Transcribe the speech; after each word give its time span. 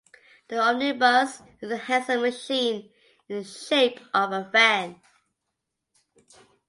The 0.47 0.57
Omnibus 0.57 1.43
is 1.59 1.69
a 1.69 1.77
handsome 1.77 2.21
machine, 2.23 2.89
in 3.29 3.37
the 3.37 3.43
shape 3.43 3.99
of 4.15 4.31
a 4.31 4.49
van. 4.51 4.99